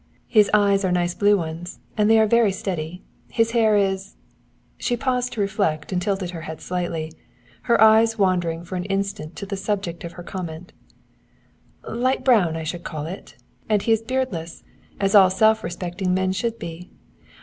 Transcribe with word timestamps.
His 0.27 0.49
eyes 0.51 0.83
are 0.83 0.91
nice 0.91 1.13
blue 1.13 1.37
ones, 1.37 1.77
and 1.95 2.09
they 2.09 2.17
are 2.17 2.25
very 2.25 2.51
steady. 2.51 3.03
His 3.29 3.51
hair 3.51 3.77
is" 3.77 4.15
she 4.79 4.97
paused 4.97 5.33
to 5.33 5.41
reflect 5.41 5.91
and 5.91 6.01
tilted 6.01 6.31
her 6.31 6.41
head 6.41 6.59
slightly, 6.59 7.11
her 7.69 7.79
eyes 7.79 8.17
wandering 8.17 8.63
for 8.65 8.75
an 8.75 8.85
instant 8.85 9.35
to 9.35 9.45
the 9.45 9.55
subject 9.55 10.03
of 10.03 10.13
her 10.13 10.23
comment 10.23 10.73
"light 11.87 12.23
brown, 12.25 12.55
I 12.55 12.63
should 12.63 12.83
call 12.83 13.05
it. 13.05 13.35
And 13.69 13.83
he 13.83 13.91
is 13.91 14.01
beardless, 14.01 14.63
as 14.99 15.13
all 15.13 15.29
self 15.29 15.63
respecting 15.63 16.15
men 16.15 16.31
should 16.31 16.57
be. 16.57 16.89